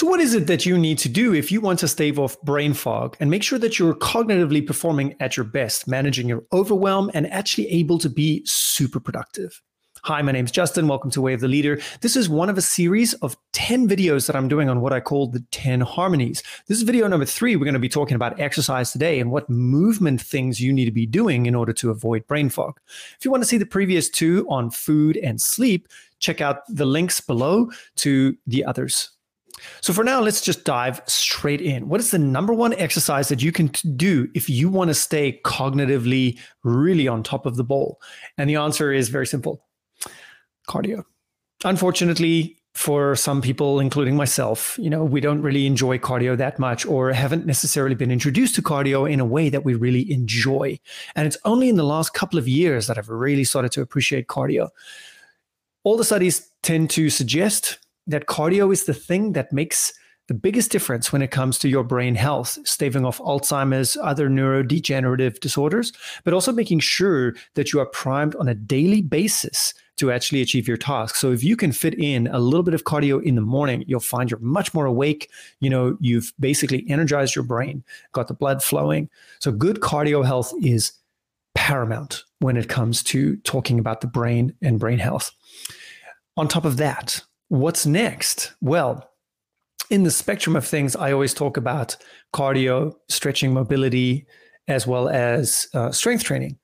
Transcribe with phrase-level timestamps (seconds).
[0.00, 2.40] So, what is it that you need to do if you want to stave off
[2.40, 7.10] brain fog and make sure that you're cognitively performing at your best, managing your overwhelm,
[7.12, 9.60] and actually able to be super productive?
[10.04, 10.88] Hi, my name is Justin.
[10.88, 11.82] Welcome to Way of the Leader.
[12.00, 15.00] This is one of a series of 10 videos that I'm doing on what I
[15.00, 16.42] call the 10 harmonies.
[16.66, 17.54] This is video number three.
[17.54, 20.92] We're going to be talking about exercise today and what movement things you need to
[20.92, 22.80] be doing in order to avoid brain fog.
[23.18, 25.88] If you want to see the previous two on food and sleep,
[26.20, 29.10] check out the links below to the others.
[29.80, 31.88] So for now, let's just dive straight in.
[31.88, 35.40] What is the number one exercise that you can do if you want to stay
[35.44, 38.00] cognitively really on top of the ball?
[38.38, 39.64] And the answer is very simple
[40.68, 41.04] cardio.
[41.64, 46.86] Unfortunately, for some people, including myself, you know, we don't really enjoy cardio that much
[46.86, 50.78] or haven't necessarily been introduced to cardio in a way that we really enjoy.
[51.16, 54.28] And it's only in the last couple of years that I've really started to appreciate
[54.28, 54.68] cardio.
[55.82, 59.92] All the studies tend to suggest that cardio is the thing that makes
[60.30, 65.40] the biggest difference when it comes to your brain health, staving off Alzheimer's, other neurodegenerative
[65.40, 65.92] disorders,
[66.22, 70.68] but also making sure that you are primed on a daily basis to actually achieve
[70.68, 71.16] your task.
[71.16, 73.98] So if you can fit in a little bit of cardio in the morning, you'll
[73.98, 75.28] find you're much more awake.
[75.58, 79.10] You know, you've basically energized your brain, got the blood flowing.
[79.40, 80.92] So good cardio health is
[81.56, 85.32] paramount when it comes to talking about the brain and brain health.
[86.36, 87.20] On top of that,
[87.50, 88.54] what's next?
[88.62, 89.06] Well,
[89.90, 91.96] in the spectrum of things, I always talk about
[92.32, 94.26] cardio, stretching, mobility,
[94.68, 96.58] as well as uh, strength training.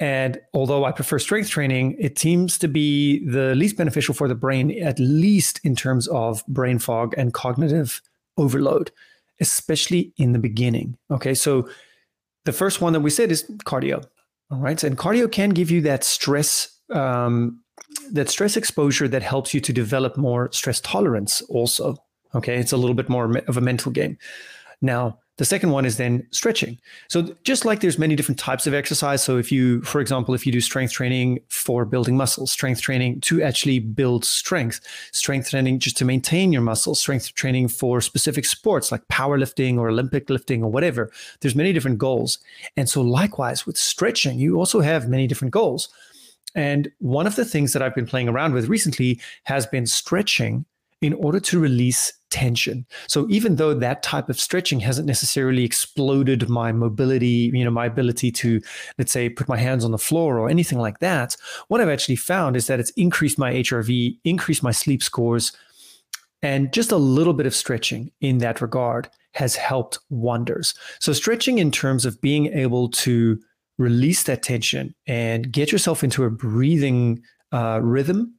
[0.00, 4.34] And although I prefer strength training, it seems to be the least beneficial for the
[4.34, 8.02] brain, at least in terms of brain fog and cognitive
[8.36, 8.90] overload,
[9.40, 10.98] especially in the beginning.
[11.10, 11.68] Okay, so
[12.44, 14.04] the first one that we said is cardio.
[14.50, 17.61] All right, and cardio can give you that stress, um,
[18.10, 21.42] that stress exposure that helps you to develop more stress tolerance.
[21.42, 21.96] Also,
[22.34, 24.18] okay, it's a little bit more of a mental game.
[24.80, 26.78] Now, the second one is then stretching.
[27.08, 29.22] So just like there's many different types of exercise.
[29.24, 33.22] So if you, for example, if you do strength training for building muscles, strength training
[33.22, 34.80] to actually build strength,
[35.12, 39.88] strength training just to maintain your muscles, strength training for specific sports like powerlifting or
[39.88, 41.10] Olympic lifting or whatever.
[41.40, 42.38] There's many different goals.
[42.76, 45.88] And so likewise with stretching, you also have many different goals.
[46.54, 50.64] And one of the things that I've been playing around with recently has been stretching
[51.00, 52.86] in order to release tension.
[53.08, 57.86] So even though that type of stretching hasn't necessarily exploded my mobility, you know, my
[57.86, 58.60] ability to,
[58.98, 61.36] let's say, put my hands on the floor or anything like that,
[61.68, 65.52] what I've actually found is that it's increased my HRV, increased my sleep scores,
[66.40, 70.74] and just a little bit of stretching in that regard has helped wonders.
[71.00, 73.40] So stretching in terms of being able to
[73.78, 77.22] release that tension and get yourself into a breathing
[77.52, 78.34] uh, rhythm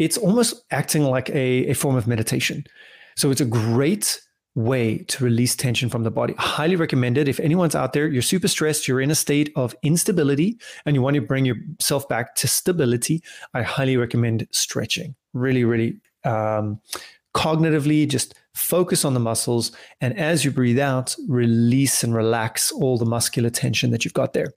[0.00, 2.64] it's almost acting like a, a form of meditation.
[3.16, 4.20] So it's a great
[4.54, 6.34] way to release tension from the body.
[6.38, 7.28] Highly recommended.
[7.28, 11.02] If anyone's out there, you're super stressed, you're in a state of instability, and you
[11.02, 15.14] want to bring yourself back to stability, I highly recommend stretching.
[15.34, 16.80] Really, really um,
[17.36, 19.70] cognitively, just focus on the muscles.
[20.00, 24.32] And as you breathe out, release and relax all the muscular tension that you've got
[24.32, 24.52] there.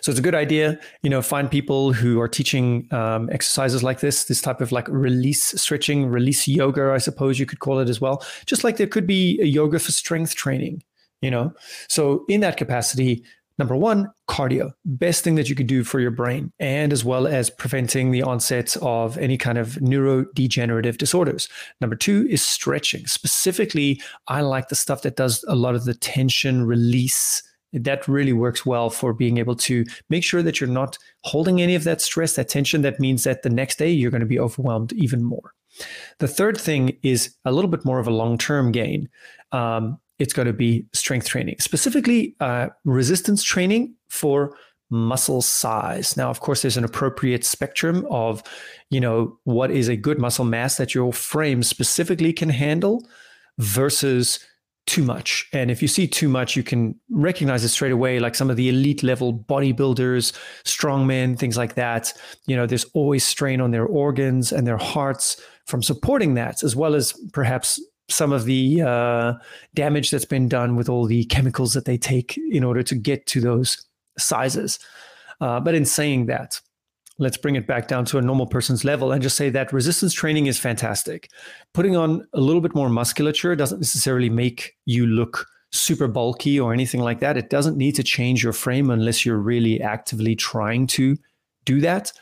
[0.00, 4.00] So it's a good idea, you know, find people who are teaching um, exercises like
[4.00, 7.88] this, this type of like release stretching, release yoga, I suppose you could call it
[7.88, 8.24] as well.
[8.46, 10.82] Just like there could be a yoga for strength training,
[11.22, 11.52] you know.
[11.88, 13.24] So in that capacity,
[13.58, 17.26] number one, cardio, best thing that you could do for your brain, and as well
[17.26, 21.48] as preventing the onset of any kind of neurodegenerative disorders.
[21.80, 23.06] Number two is stretching.
[23.06, 27.42] Specifically, I like the stuff that does a lot of the tension release
[27.74, 31.74] that really works well for being able to make sure that you're not holding any
[31.74, 32.82] of that stress, that tension.
[32.82, 35.52] That means that the next day you're going to be overwhelmed even more.
[36.18, 39.08] The third thing is a little bit more of a long term gain.
[39.52, 44.56] Um, it's going to be strength training, specifically uh, resistance training for
[44.90, 46.16] muscle size.
[46.16, 48.42] Now, of course, there's an appropriate spectrum of,
[48.90, 53.04] you know, what is a good muscle mass that your frame specifically can handle
[53.58, 54.38] versus
[54.86, 55.48] too much.
[55.52, 58.20] And if you see too much, you can recognize it straight away.
[58.20, 60.32] Like some of the elite level bodybuilders,
[60.64, 62.12] strongmen, things like that.
[62.46, 66.76] You know, there's always strain on their organs and their hearts from supporting that, as
[66.76, 69.32] well as perhaps some of the uh,
[69.74, 73.26] damage that's been done with all the chemicals that they take in order to get
[73.26, 73.86] to those
[74.18, 74.78] sizes.
[75.40, 76.60] Uh, but in saying that,
[77.18, 80.12] let's bring it back down to a normal person's level and just say that resistance
[80.12, 81.30] training is fantastic.
[81.72, 86.72] Putting on a little bit more musculature doesn't necessarily make you look super bulky or
[86.72, 87.36] anything like that.
[87.36, 91.16] It doesn't need to change your frame unless you're really actively trying to
[91.64, 92.12] do that.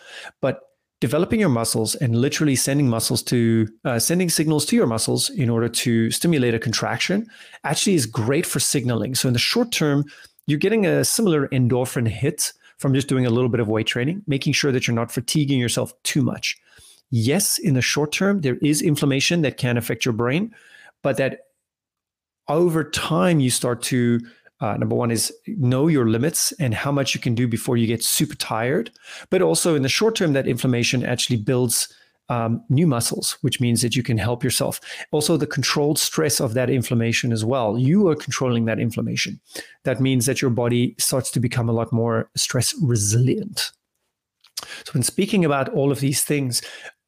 [0.40, 0.60] But
[1.00, 5.50] developing your muscles and literally sending muscles to uh, sending signals to your muscles in
[5.50, 7.26] order to stimulate a contraction
[7.64, 9.14] actually is great for signaling.
[9.14, 10.04] So in the short term,
[10.46, 14.22] you're getting a similar endorphin hit from just doing a little bit of weight training,
[14.26, 16.56] making sure that you're not fatiguing yourself too much.
[17.10, 20.54] Yes, in the short term, there is inflammation that can affect your brain,
[21.02, 21.40] but that
[22.48, 24.20] over time you start to
[24.60, 27.86] uh, number one is know your limits and how much you can do before you
[27.86, 28.92] get super tired.
[29.28, 31.92] But also in the short term, that inflammation actually builds
[32.32, 34.80] um, new muscles, which means that you can help yourself.
[35.10, 37.78] Also, the controlled stress of that inflammation as well.
[37.78, 39.38] You are controlling that inflammation.
[39.84, 43.72] That means that your body starts to become a lot more stress resilient.
[44.84, 46.62] So, when speaking about all of these things,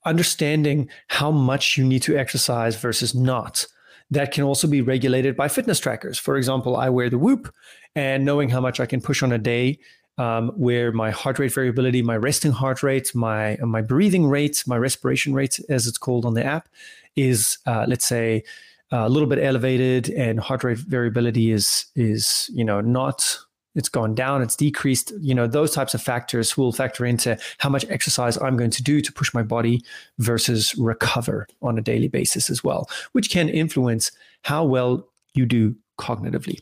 [0.05, 3.67] understanding how much you need to exercise versus not
[4.11, 6.19] that can also be regulated by fitness trackers.
[6.19, 7.50] For example, I wear the Whoop,
[7.97, 9.79] and knowing how much I can push on a day,
[10.19, 14.76] um, where my heart rate variability, my resting heart rate, my my breathing rate, my
[14.76, 16.69] respiration rate, as it's called on the app,
[17.16, 18.44] is uh, let's say
[18.90, 23.38] a little bit elevated, and heart rate variability is is you know not
[23.75, 25.12] it's gone down, it's decreased.
[25.20, 28.82] You know, those types of factors will factor into how much exercise I'm going to
[28.82, 29.82] do to push my body
[30.19, 34.12] versus recover on a daily basis as well, which can influence
[34.43, 36.61] how well you do cognitively.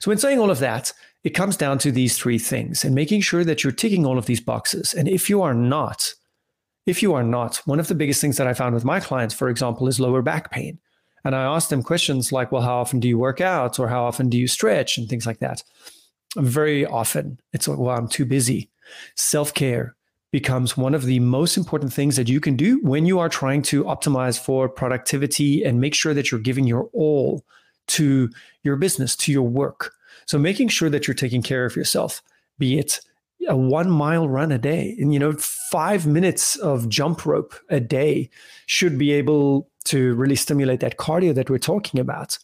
[0.00, 0.92] So, in saying all of that,
[1.24, 4.26] it comes down to these three things and making sure that you're ticking all of
[4.26, 4.94] these boxes.
[4.94, 6.14] And if you are not,
[6.86, 9.34] if you are not, one of the biggest things that I found with my clients,
[9.34, 10.78] for example, is lower back pain.
[11.24, 13.80] And I asked them questions like, well, how often do you work out?
[13.80, 14.96] Or how often do you stretch?
[14.96, 15.64] And things like that
[16.36, 18.70] very often it's like, well, I'm too busy.
[19.14, 19.94] Self care
[20.32, 23.62] becomes one of the most important things that you can do when you are trying
[23.62, 27.44] to optimize for productivity and make sure that you're giving your all
[27.88, 28.30] to
[28.62, 29.92] your business, to your work.
[30.26, 32.22] So making sure that you're taking care of yourself,
[32.58, 33.00] be it
[33.48, 35.32] a one mile run a day and you know
[35.70, 38.28] five minutes of jump rope a day
[38.66, 42.38] should be able to really stimulate that cardio that we're talking about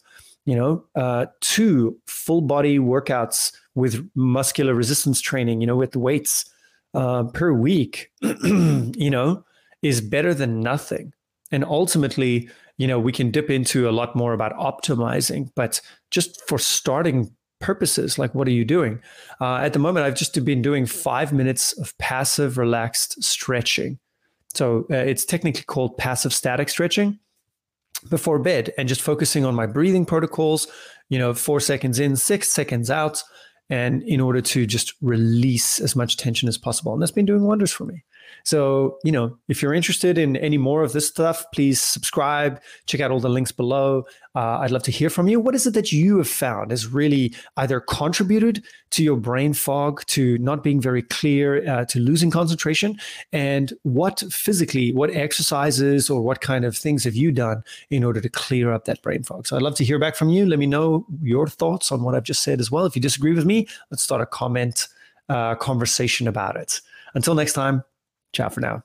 [0.44, 6.44] you know uh, two full body workouts with muscular resistance training you know with weights
[6.94, 9.44] uh, per week you know
[9.82, 11.12] is better than nothing
[11.52, 16.42] and ultimately you know we can dip into a lot more about optimizing but just
[16.48, 19.00] for starting purposes like what are you doing
[19.40, 23.98] uh, at the moment i've just been doing five minutes of passive relaxed stretching
[24.54, 27.18] so uh, it's technically called passive static stretching
[28.08, 30.66] before bed and just focusing on my breathing protocols,
[31.08, 33.22] you know, four seconds in, six seconds out,
[33.70, 36.92] and in order to just release as much tension as possible.
[36.92, 38.04] And that's been doing wonders for me.
[38.44, 43.00] So, you know, if you're interested in any more of this stuff, please subscribe, check
[43.00, 44.04] out all the links below.
[44.34, 45.38] Uh, I'd love to hear from you.
[45.38, 50.04] What is it that you have found has really either contributed to your brain fog,
[50.06, 52.98] to not being very clear, uh, to losing concentration?
[53.32, 58.20] And what physically, what exercises or what kind of things have you done in order
[58.20, 59.46] to clear up that brain fog?
[59.46, 60.46] So I'd love to hear back from you.
[60.46, 62.86] Let me know your thoughts on what I've just said as well.
[62.86, 64.88] If you disagree with me, let's start a comment
[65.28, 66.80] uh, conversation about it.
[67.14, 67.84] Until next time,
[68.32, 68.82] Ciao for now.